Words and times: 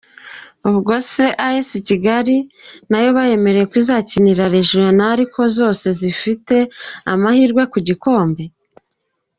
ubwo 0.69 0.93
c 1.09 1.11
as 1.49 1.69
Kigali 1.87 2.37
nayo 2.89 3.09
bayemereye 3.17 3.65
ko 3.71 3.75
izakinira 3.83 4.43
regional 4.57 5.17
ko 5.33 5.41
zose 5.57 5.85
zigifite 5.99 6.55
amahirwe 7.11 7.63
kugikombe?. 7.73 8.43